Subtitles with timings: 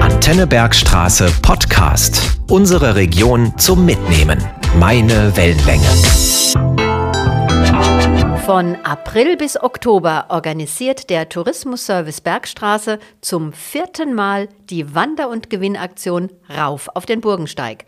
[0.00, 2.38] Antenne Bergstraße Podcast.
[2.48, 4.42] Unsere Region zum Mitnehmen.
[4.78, 5.84] Meine Wellenlänge.
[8.44, 16.30] Von April bis Oktober organisiert der Tourismusservice Bergstraße zum vierten Mal die Wander- und Gewinnaktion
[16.54, 17.86] Rauf auf den Burgensteig.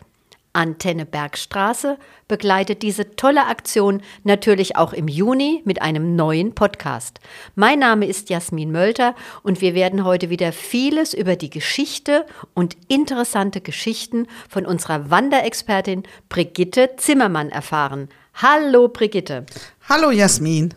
[0.53, 7.19] Antenne Bergstraße begleitet diese tolle Aktion natürlich auch im Juni mit einem neuen Podcast.
[7.55, 12.75] Mein Name ist Jasmin Mölter und wir werden heute wieder vieles über die Geschichte und
[12.87, 18.09] interessante Geschichten von unserer Wanderexpertin Brigitte Zimmermann erfahren.
[18.35, 19.45] Hallo Brigitte.
[19.87, 20.73] Hallo Jasmin.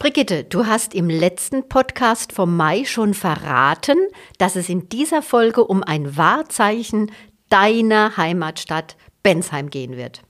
[0.00, 3.98] Brigitte, du hast im letzten Podcast vom Mai schon verraten,
[4.38, 7.12] dass es in dieser Folge um ein Wahrzeichen
[7.50, 10.22] deiner Heimatstadt Bensheim gehen wird.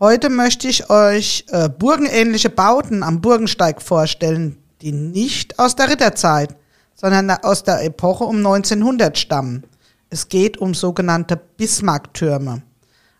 [0.00, 6.56] Heute möchte ich euch äh, burgenähnliche Bauten am Burgensteig vorstellen, die nicht aus der Ritterzeit,
[6.94, 9.62] sondern aus der Epoche um 1900 stammen.
[10.10, 12.62] Es geht um sogenannte Bismarcktürme.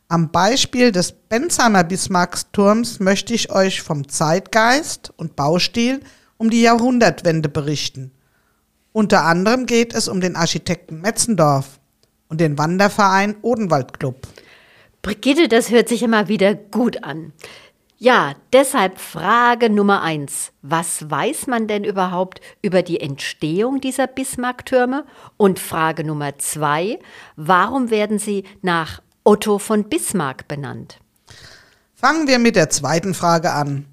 [0.09, 6.01] Am Beispiel des Bensheimer Bismarckturms möchte ich euch vom Zeitgeist und Baustil
[6.37, 8.11] um die Jahrhundertwende berichten.
[8.93, 11.79] Unter anderem geht es um den Architekten Metzendorf
[12.33, 14.17] und den Wanderverein Odenwaldclub.
[15.03, 17.33] Brigitte, das hört sich immer wieder gut an.
[17.99, 20.51] Ja, deshalb Frage Nummer eins.
[20.63, 25.05] Was weiß man denn überhaupt über die Entstehung dieser Bismarcktürme?
[25.37, 26.99] Und Frage Nummer zwei,
[27.37, 30.99] warum werden sie nach Otto von Bismarck benannt?
[31.95, 33.85] Fangen wir mit der zweiten Frage an.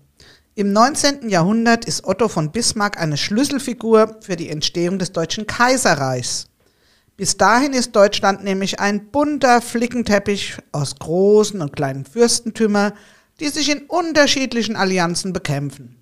[0.55, 1.29] Im 19.
[1.29, 6.48] Jahrhundert ist Otto von Bismarck eine Schlüsselfigur für die Entstehung des Deutschen Kaiserreichs.
[7.19, 12.93] Bis dahin ist Deutschland nämlich ein bunter Flickenteppich aus großen und kleinen Fürstentümern,
[13.41, 15.97] die sich in unterschiedlichen Allianzen bekämpfen.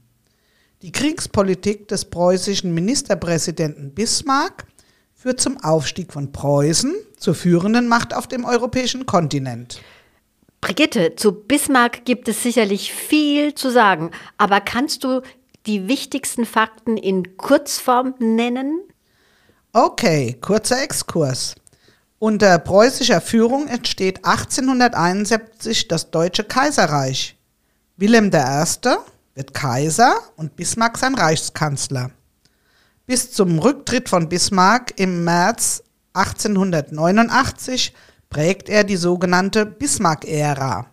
[0.84, 4.68] Die Kriegspolitik des preußischen Ministerpräsidenten Bismarck
[5.16, 9.82] führt zum Aufstieg von Preußen zur führenden Macht auf dem europäischen Kontinent.
[10.62, 15.24] Brigitte, zu Bismarck gibt es sicherlich viel zu sagen, aber kannst du
[15.66, 18.82] die wichtigsten Fakten in Kurzform nennen?
[19.80, 21.54] Okay, kurzer Exkurs.
[22.18, 27.38] Unter preußischer Führung entsteht 1871 das Deutsche Kaiserreich.
[27.96, 28.66] Wilhelm I.
[29.36, 32.10] wird Kaiser und Bismarck sein Reichskanzler.
[33.06, 35.84] Bis zum Rücktritt von Bismarck im März
[36.14, 37.94] 1889
[38.32, 40.88] prägt er die sogenannte Bismarck-Ära.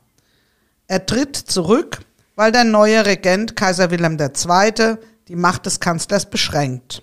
[0.89, 2.01] Er tritt zurück,
[2.35, 4.99] weil der neue Regent Kaiser Wilhelm II.
[5.29, 7.03] die Macht des Kanzlers beschränkt.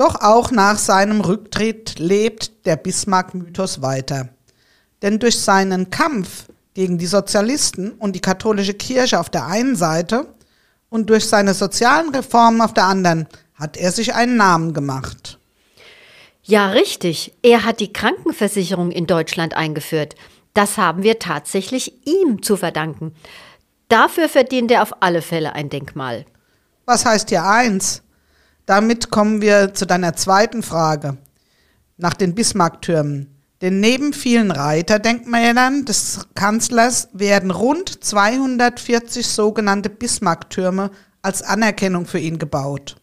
[0.00, 4.30] Doch auch nach seinem Rücktritt lebt der Bismarck-Mythos weiter.
[5.02, 10.34] Denn durch seinen Kampf gegen die Sozialisten und die katholische Kirche auf der einen Seite
[10.88, 15.38] und durch seine sozialen Reformen auf der anderen hat er sich einen Namen gemacht.
[16.44, 17.34] Ja, richtig.
[17.42, 20.14] Er hat die Krankenversicherung in Deutschland eingeführt.
[20.54, 23.14] Das haben wir tatsächlich ihm zu verdanken.
[23.88, 26.24] Dafür verdient er auf alle Fälle ein Denkmal.
[26.86, 28.02] Was heißt hier eins?
[28.70, 31.16] Damit kommen wir zu deiner zweiten Frage
[31.96, 33.36] nach den Bismarcktürmen.
[33.62, 42.38] Denn neben vielen Reiterdenkmälern des Kanzlers werden rund 240 sogenannte Bismarcktürme als Anerkennung für ihn
[42.38, 42.94] gebaut.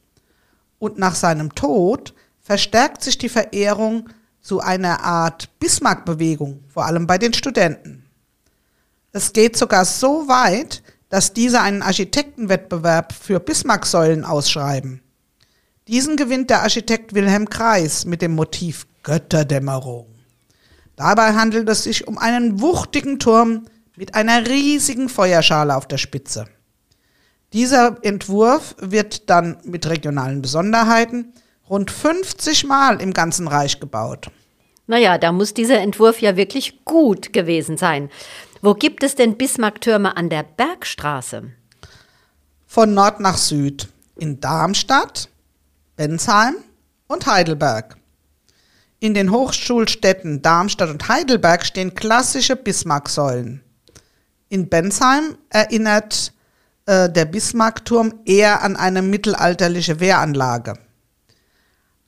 [0.79, 4.07] Und nach seinem Tod verstärkt sich die Verehrung
[4.39, 8.05] zu einer Art Bismarck-Bewegung, vor allem bei den Studenten.
[9.11, 15.01] Es geht sogar so weit, dass diese einen Architektenwettbewerb für Bismarck-Säulen ausschreiben.
[15.87, 20.07] Diesen gewinnt der Architekt Wilhelm Kreis mit dem Motiv Götterdämmerung.
[20.97, 26.45] Dabei handelt es sich um einen wuchtigen Turm mit einer riesigen Feuerschale auf der Spitze.
[27.53, 31.33] Dieser Entwurf wird dann mit regionalen Besonderheiten
[31.69, 34.29] rund 50 Mal im ganzen Reich gebaut.
[34.87, 38.09] Naja, da muss dieser Entwurf ja wirklich gut gewesen sein.
[38.61, 41.51] Wo gibt es denn Bismarcktürme an der Bergstraße?
[42.65, 43.87] Von Nord nach Süd.
[44.17, 45.29] In Darmstadt,
[45.97, 46.55] Bensheim
[47.07, 47.97] und Heidelberg.
[48.99, 53.63] In den Hochschulstädten Darmstadt und Heidelberg stehen klassische Bismarck-Säulen.
[54.47, 56.33] In Bensheim erinnert
[56.85, 60.73] äh, der Bismarckturm eher an eine mittelalterliche Wehranlage.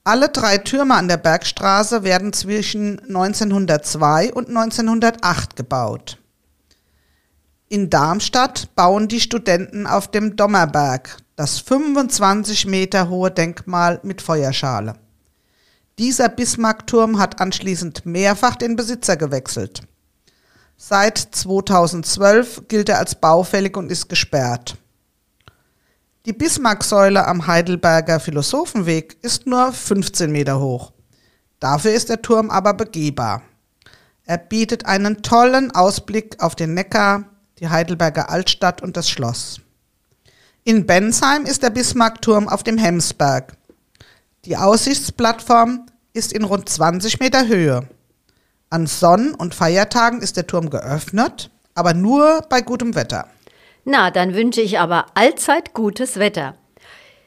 [0.04, 6.16] Alle drei Türme an der Bergstraße werden zwischen 1902 und 1908 gebaut.
[7.68, 14.96] In Darmstadt bauen die Studenten auf dem Dommerberg das 25 Meter hohe Denkmal mit Feuerschale.
[15.98, 19.80] Dieser Bismarckturm hat anschließend mehrfach den Besitzer gewechselt.
[20.76, 24.76] Seit 2012 gilt er als baufällig und ist gesperrt.
[26.26, 30.92] Die Bismarcksäule am Heidelberger Philosophenweg ist nur 15 Meter hoch.
[31.58, 33.40] Dafür ist der Turm aber begehbar.
[34.26, 37.24] Er bietet einen tollen Ausblick auf den Neckar,
[37.60, 39.62] die Heidelberger Altstadt und das Schloss.
[40.64, 43.54] In Bensheim ist der Bismarckturm auf dem Hemsberg.
[44.44, 47.88] Die Aussichtsplattform ist in rund 20 Meter Höhe.
[48.68, 53.26] An Sonn- und Feiertagen ist der Turm geöffnet, aber nur bei gutem Wetter.
[53.86, 56.54] Na, dann wünsche ich aber allzeit gutes Wetter.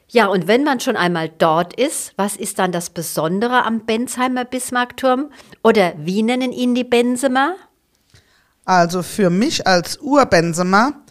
[0.08, 4.44] Ja, und wenn man schon einmal dort ist, was ist dann das Besondere am Bensheimer
[4.44, 5.30] Bismarckturm?
[5.64, 7.56] Oder wie nennen ihn die Bensemer?
[8.64, 11.03] Also für mich als Urbensemer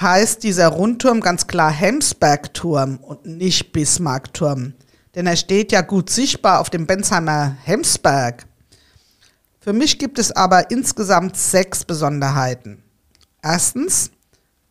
[0.00, 4.74] heißt dieser Rundturm ganz klar Hemsbergturm und nicht Bismarckturm.
[5.14, 8.46] Denn er steht ja gut sichtbar auf dem Bensheimer Hemsberg.
[9.60, 12.82] Für mich gibt es aber insgesamt sechs Besonderheiten.
[13.42, 14.10] Erstens,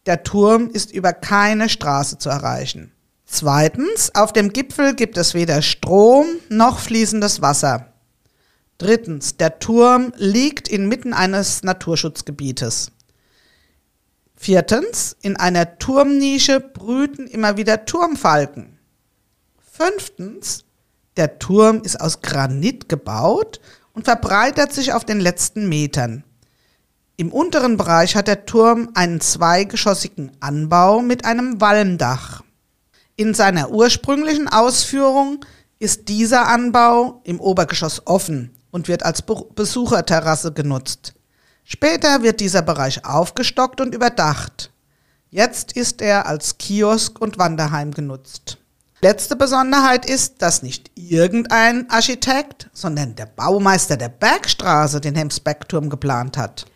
[0.05, 2.91] der Turm ist über keine Straße zu erreichen.
[3.25, 7.93] Zweitens, auf dem Gipfel gibt es weder Strom noch fließendes Wasser.
[8.77, 12.91] Drittens, der Turm liegt inmitten eines Naturschutzgebietes.
[14.39, 18.77] Viertens, in einer Turmnische brüten immer wieder Turmfalken.
[19.59, 20.63] Fünftens,
[21.17, 23.59] der Turm ist aus Granit gebaut
[23.93, 26.23] und verbreitert sich auf den letzten Metern.
[27.17, 32.43] Im unteren Bereich hat der Turm einen zweigeschossigen Anbau mit einem Walmdach.
[33.15, 35.43] In seiner ursprünglichen Ausführung
[35.79, 41.15] ist dieser Anbau im Obergeschoss offen und wird als Besucherterrasse genutzt.
[41.69, 44.71] Später wird dieser Bereich aufgestockt und überdacht.
[45.29, 48.57] Jetzt ist er als Kiosk und Wanderheim genutzt.
[49.01, 56.37] Letzte Besonderheit ist, dass nicht irgendein Architekt, sondern der Baumeister der Bergstraße den Hemsbergturm geplant
[56.37, 56.67] hat.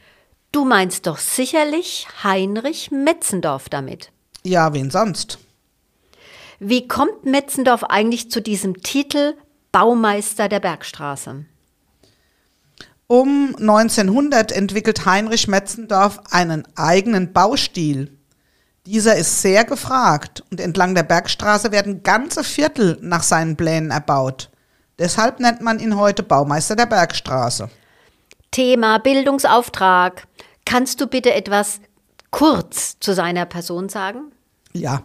[0.52, 4.12] Du meinst doch sicherlich Heinrich Metzendorf damit.
[4.44, 5.40] Ja, wen sonst?
[6.60, 9.36] Wie kommt Metzendorf eigentlich zu diesem Titel
[9.72, 11.46] Baumeister der Bergstraße?
[13.12, 18.18] Um 1900 entwickelt Heinrich Metzendorf einen eigenen Baustil.
[18.86, 24.50] Dieser ist sehr gefragt und entlang der Bergstraße werden ganze Viertel nach seinen Plänen erbaut.
[24.98, 27.70] Deshalb nennt man ihn heute Baumeister der Bergstraße.
[28.50, 30.26] Thema Bildungsauftrag.
[30.66, 31.82] Kannst du bitte etwas
[32.30, 34.32] kurz zu seiner Person sagen?
[34.72, 35.04] Ja.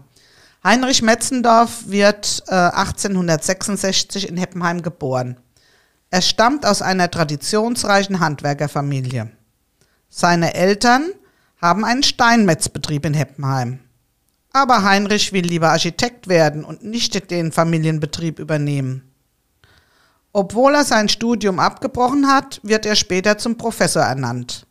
[0.63, 5.41] Heinrich Metzendorf wird äh, 1866 in Heppenheim geboren.
[6.11, 9.31] Er stammt aus einer traditionsreichen Handwerkerfamilie.
[10.09, 11.11] Seine Eltern
[11.61, 13.81] haben einen Steinmetzbetrieb in Heppenheim.
[14.53, 19.13] Aber Heinrich will lieber Architekt werden und nicht den Familienbetrieb übernehmen.
[20.33, 24.67] Obwohl er sein Studium abgebrochen hat, wird er später zum Professor ernannt.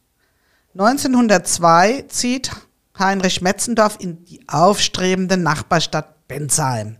[0.73, 2.51] 1902 zieht
[2.97, 6.97] Heinrich Metzendorf in die aufstrebende Nachbarstadt Bensheim.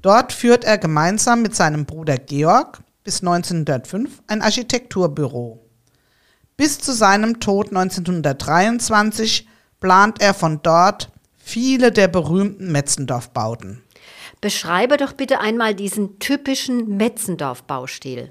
[0.00, 5.64] Dort führt er gemeinsam mit seinem Bruder Georg bis 1905 ein Architekturbüro.
[6.58, 9.48] Bis zu seinem Tod 1923
[9.80, 13.82] plant er von dort viele der berühmten Metzendorf-Bauten.
[14.42, 18.30] Beschreibe doch bitte einmal diesen typischen Metzendorf-Baustil.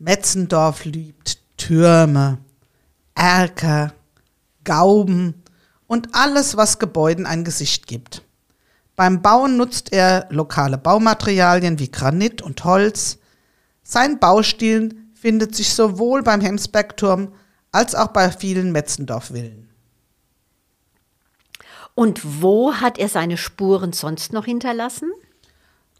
[0.00, 2.38] Metzendorf liebt Türme,
[3.14, 3.94] Erker,
[4.64, 5.44] Gauben
[5.86, 8.22] und alles, was Gebäuden ein Gesicht gibt.
[8.96, 13.18] Beim Bauen nutzt er lokale Baumaterialien wie Granit und Holz.
[13.84, 17.32] Sein Baustil findet sich sowohl beim Hemsbergturm
[17.70, 19.68] als auch bei vielen Metzendorf-Villen.
[21.94, 25.12] Und wo hat er seine Spuren sonst noch hinterlassen?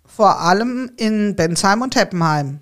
[0.04, 2.60] Vor allem in Bensheim und Heppenheim.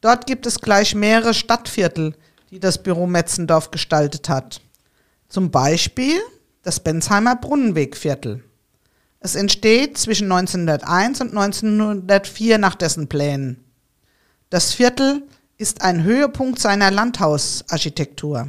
[0.00, 2.14] Dort gibt es gleich mehrere Stadtviertel,
[2.50, 4.60] die das Büro Metzendorf gestaltet hat.
[5.28, 6.18] Zum Beispiel
[6.62, 8.44] das Bensheimer Brunnenwegviertel.
[9.20, 13.64] Es entsteht zwischen 1901 und 1904 nach dessen Plänen.
[14.50, 15.22] Das Viertel
[15.58, 18.48] ist ein Höhepunkt seiner Landhausarchitektur.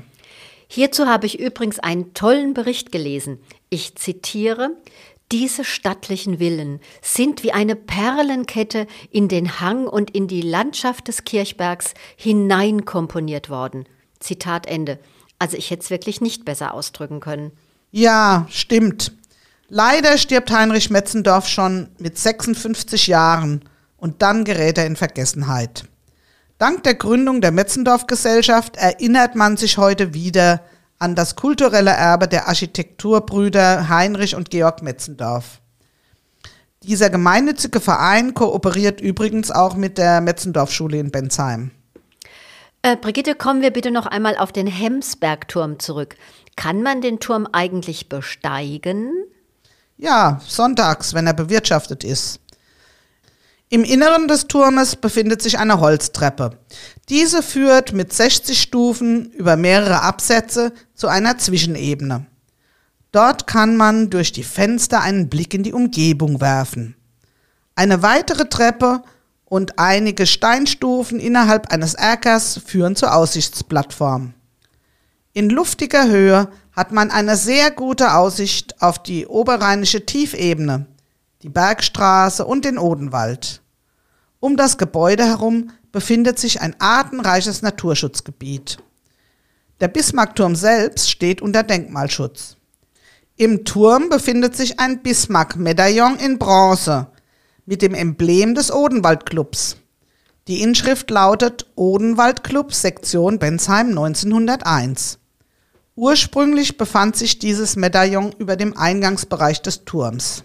[0.67, 3.39] Hierzu habe ich übrigens einen tollen Bericht gelesen.
[3.69, 4.69] Ich zitiere,
[5.31, 11.25] diese stattlichen Villen sind wie eine Perlenkette in den Hang und in die Landschaft des
[11.25, 13.85] Kirchbergs hineinkomponiert worden.
[14.19, 14.99] Zitat Ende.
[15.37, 17.51] Also ich hätte es wirklich nicht besser ausdrücken können.
[17.91, 19.11] Ja, stimmt.
[19.67, 23.63] Leider stirbt Heinrich Metzendorf schon mit 56 Jahren
[23.97, 25.88] und dann gerät er in Vergessenheit.
[26.59, 30.59] Dank der Gründung der Metzendorf-Gesellschaft erinnert man sich heute wieder
[30.99, 35.61] an das kulturelle Erbe der Architekturbrüder Heinrich und Georg Metzendorf.
[36.83, 41.71] Dieser gemeinnützige Verein kooperiert übrigens auch mit der Metzendorf-Schule in Bensheim.
[42.81, 46.17] Äh, Brigitte, kommen wir bitte noch einmal auf den Hemsbergturm zurück.
[46.57, 49.13] Kann man den Turm eigentlich besteigen?
[49.95, 52.41] Ja, sonntags, wenn er bewirtschaftet ist.
[53.71, 56.57] Im Inneren des Turmes befindet sich eine Holztreppe.
[57.07, 62.25] Diese führt mit 60 Stufen über mehrere Absätze zu einer Zwischenebene.
[63.11, 66.95] Dort kann man durch die Fenster einen Blick in die Umgebung werfen.
[67.75, 69.03] Eine weitere Treppe
[69.45, 74.33] und einige Steinstufen innerhalb eines Erkers führen zur Aussichtsplattform.
[75.33, 80.87] In luftiger Höhe hat man eine sehr gute Aussicht auf die oberrheinische Tiefebene,
[81.41, 83.61] die Bergstraße und den Odenwald.
[84.39, 88.79] Um das Gebäude herum befindet sich ein artenreiches Naturschutzgebiet.
[89.79, 92.57] Der Bismarckturm selbst steht unter Denkmalschutz.
[93.37, 97.07] Im Turm befindet sich ein Bismarck-Medaillon in Bronze
[97.65, 99.77] mit dem Emblem des Odenwaldclubs.
[100.49, 105.19] Die Inschrift lautet Odenwaldclub Sektion Bensheim 1901.
[105.95, 110.43] Ursprünglich befand sich dieses Medaillon über dem Eingangsbereich des Turms.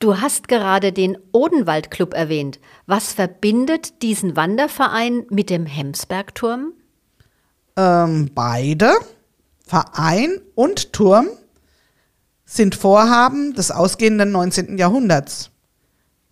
[0.00, 2.58] Du hast gerade den Odenwaldclub erwähnt.
[2.86, 6.72] Was verbindet diesen Wanderverein mit dem Hemsbergturm?
[7.76, 8.94] Ähm, beide,
[9.66, 11.28] Verein und Turm,
[12.46, 14.78] sind Vorhaben des ausgehenden 19.
[14.78, 15.50] Jahrhunderts.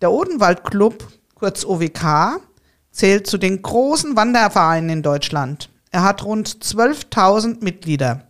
[0.01, 2.41] Der Odenwaldclub, kurz OWK,
[2.89, 5.69] zählt zu den großen Wandervereinen in Deutschland.
[5.91, 8.28] Er hat rund 12.000 Mitglieder.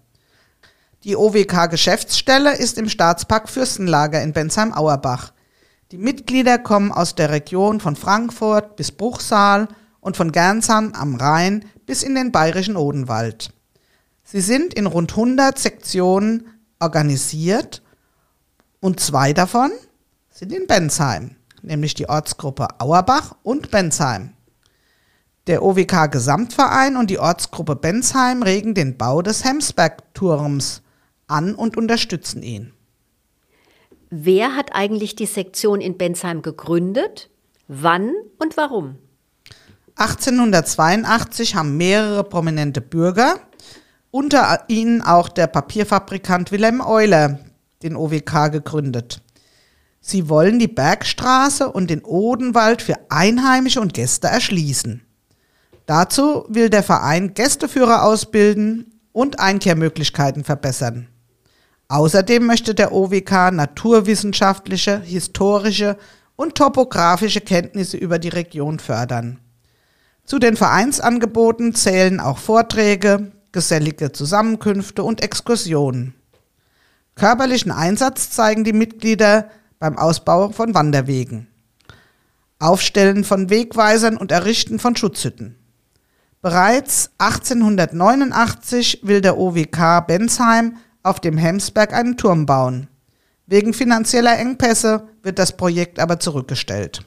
[1.05, 5.31] Die OWK-Geschäftsstelle ist im Staatspark Fürstenlager in Bensheim-Auerbach.
[5.93, 9.69] Die Mitglieder kommen aus der Region von Frankfurt bis Bruchsal
[10.01, 13.53] und von Gernsheim am Rhein bis in den bayerischen Odenwald.
[14.25, 16.47] Sie sind in rund 100 Sektionen
[16.81, 17.81] organisiert
[18.81, 19.71] und zwei davon
[20.29, 24.33] sind in Bensheim, nämlich die Ortsgruppe Auerbach und Bensheim.
[25.47, 30.81] Der OWK Gesamtverein und die Ortsgruppe Bensheim regen den Bau des Hemsbergturms
[31.29, 32.73] an und unterstützen ihn.
[34.09, 37.29] Wer hat eigentlich die Sektion in Bensheim gegründet?
[37.67, 38.95] Wann und warum?
[39.95, 43.35] 1882 haben mehrere prominente Bürger,
[44.11, 47.39] unter ihnen auch der Papierfabrikant Wilhelm Euler,
[47.83, 49.21] den OWK gegründet.
[50.01, 55.05] Sie wollen die Bergstraße und den Odenwald für Einheimische und Gäste erschließen.
[55.85, 61.08] Dazu will der Verein Gästeführer ausbilden und Einkehrmöglichkeiten verbessern.
[61.89, 65.97] Außerdem möchte der OWK naturwissenschaftliche, historische
[66.35, 69.39] und topografische Kenntnisse über die Region fördern.
[70.23, 76.13] Zu den Vereinsangeboten zählen auch Vorträge, gesellige Zusammenkünfte und Exkursionen.
[77.15, 81.47] Körperlichen Einsatz zeigen die Mitglieder beim Ausbau von Wanderwegen,
[82.59, 85.55] Aufstellen von Wegweisern und Errichten von Schutzhütten.
[86.43, 92.87] Bereits 1889 will der OWK Bensheim auf dem Hemsberg einen Turm bauen.
[93.47, 97.01] Wegen finanzieller Engpässe wird das Projekt aber zurückgestellt.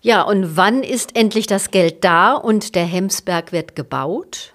[0.00, 4.54] Ja, und wann ist endlich das Geld da und der Hemsberg wird gebaut?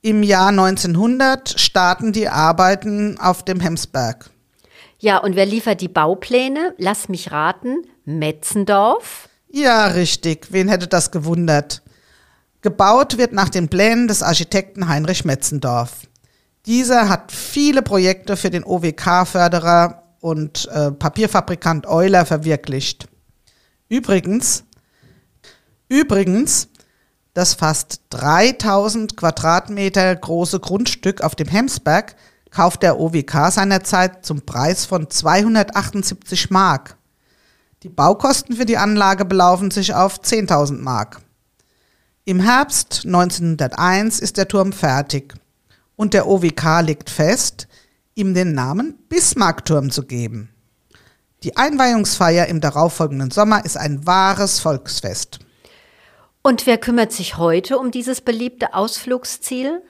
[0.00, 4.30] Im Jahr 1900 starten die Arbeiten auf dem Hemsberg.
[4.98, 6.74] Ja, und wer liefert die Baupläne?
[6.78, 7.86] Lass mich raten.
[8.04, 9.28] Metzendorf?
[9.50, 10.48] Ja, richtig.
[10.50, 11.82] Wen hätte das gewundert?
[12.62, 16.07] Gebaut wird nach den Plänen des Architekten Heinrich Metzendorf.
[16.68, 23.08] Dieser hat viele Projekte für den OWK-Förderer und äh, Papierfabrikant Euler verwirklicht.
[23.88, 24.64] Übrigens,
[25.88, 26.68] übrigens,
[27.32, 32.16] das fast 3000 Quadratmeter große Grundstück auf dem Hemsberg
[32.50, 36.98] kauft der OWK seinerzeit zum Preis von 278 Mark.
[37.82, 41.22] Die Baukosten für die Anlage belaufen sich auf 10.000 Mark.
[42.26, 45.34] Im Herbst 1901 ist der Turm fertig
[45.98, 47.66] und der OWK legt fest,
[48.14, 50.48] ihm den Namen Bismarckturm zu geben.
[51.42, 55.40] Die Einweihungsfeier im darauffolgenden Sommer ist ein wahres Volksfest.
[56.42, 59.82] Und wer kümmert sich heute um dieses beliebte Ausflugsziel?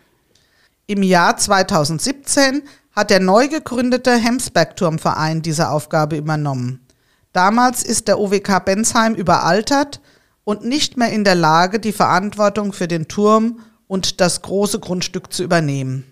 [0.87, 2.63] Im Jahr 2017
[2.93, 6.87] hat der neu gegründete Hemsbergturmverein diese Aufgabe übernommen.
[7.35, 10.01] Damals ist der OWK Bensheim überaltert
[10.45, 15.33] und nicht mehr in der Lage, die Verantwortung für den Turm und das große Grundstück
[15.33, 16.05] zu übernehmen.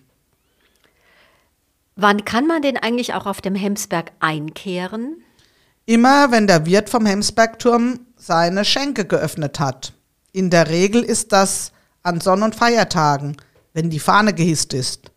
[1.94, 5.22] Wann kann man denn eigentlich auch auf dem Hemsberg einkehren?
[5.86, 9.92] Immer wenn der Wirt vom Hemsbergturm seine Schenke geöffnet hat.
[10.32, 13.36] In der Regel ist das an Sonn- und Feiertagen,
[13.72, 15.10] wenn die Fahne gehisst ist.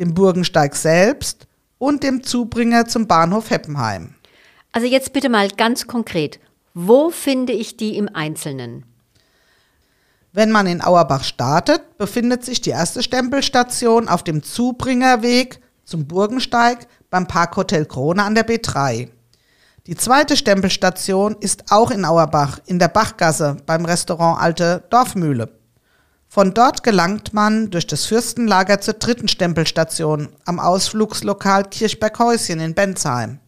[0.00, 1.46] dem Burgensteig selbst
[1.78, 4.16] und dem Zubringer zum Bahnhof Heppenheim.
[4.72, 6.40] Also jetzt bitte mal ganz konkret,
[6.74, 8.84] wo finde ich die im Einzelnen?
[10.32, 16.88] Wenn man in Auerbach startet, befindet sich die erste Stempelstation auf dem Zubringerweg zum Burgensteig
[17.10, 19.08] beim Parkhotel Krone an der B3.
[19.86, 25.58] Die zweite Stempelstation ist auch in Auerbach in der Bachgasse beim Restaurant Alte Dorfmühle.
[26.28, 33.40] Von dort gelangt man durch das Fürstenlager zur dritten Stempelstation am Ausflugslokal Kirchberghäuschen in Bensheim.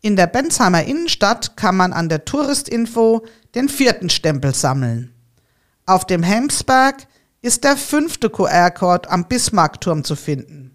[0.00, 5.12] In der Bensheimer Innenstadt kann man an der Touristinfo den vierten Stempel sammeln.
[5.86, 7.06] Auf dem Hemsberg
[7.40, 10.65] ist der fünfte QR-Code am Bismarckturm zu finden.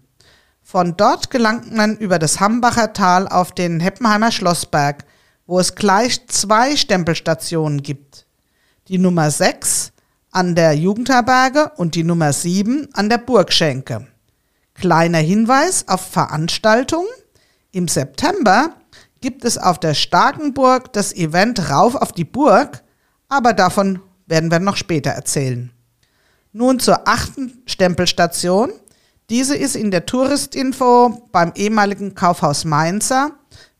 [0.72, 5.04] Von dort gelangt man über das Hambacher Tal auf den Heppenheimer Schlossberg,
[5.46, 8.24] wo es gleich zwei Stempelstationen gibt.
[8.88, 9.92] Die Nummer 6
[10.30, 14.06] an der Jugendherberge und die Nummer 7 an der Burgschenke.
[14.72, 17.04] Kleiner Hinweis auf Veranstaltungen.
[17.72, 18.70] Im September
[19.20, 22.82] gibt es auf der Starkenburg das Event Rauf auf die Burg,
[23.28, 25.70] aber davon werden wir noch später erzählen.
[26.54, 28.72] Nun zur achten Stempelstation.
[29.32, 33.30] Diese ist in der Touristinfo beim ehemaligen Kaufhaus Mainzer.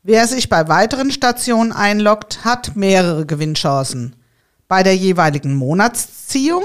[0.03, 4.15] Wer sich bei weiteren Stationen einloggt, hat mehrere Gewinnchancen.
[4.67, 6.63] Bei der jeweiligen Monatsziehung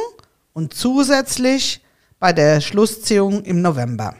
[0.53, 1.81] und zusätzlich
[2.19, 4.15] bei der Schlussziehung im November.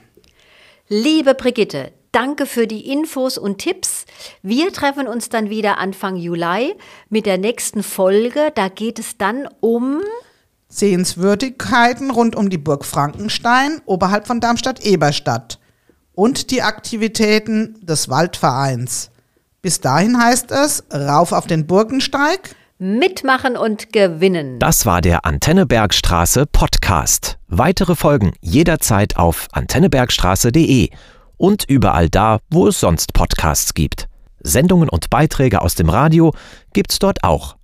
[0.89, 4.07] Liebe Brigitte, Danke für die Infos und Tipps.
[4.43, 6.75] Wir treffen uns dann wieder Anfang Juli
[7.11, 8.51] mit der nächsten Folge.
[8.55, 10.01] Da geht es dann um
[10.69, 15.59] Sehenswürdigkeiten rund um die Burg Frankenstein oberhalb von Darmstadt-Eberstadt
[16.13, 19.11] und die Aktivitäten des Waldvereins.
[19.63, 22.55] Bis dahin heißt es, rauf auf den Burgensteig.
[22.81, 24.61] Mitmachen und gewinnen.
[24.61, 27.39] Das war der Antennebergstraße Podcast.
[27.49, 30.91] Weitere Folgen jederzeit auf antennebergstraße.de
[31.39, 34.09] und überall da, wo es sonst Podcasts gibt.
[34.41, 36.35] Sendungen und Beiträge aus dem Radio
[36.73, 37.59] gibt's dort auch